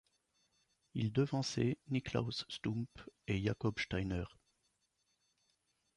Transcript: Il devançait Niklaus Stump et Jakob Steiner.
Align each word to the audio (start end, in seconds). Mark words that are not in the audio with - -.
Il 0.95 1.11
devançait 1.13 1.77
Niklaus 1.89 2.43
Stump 2.49 2.89
et 3.27 3.39
Jakob 3.39 3.77
Steiner. 3.79 4.23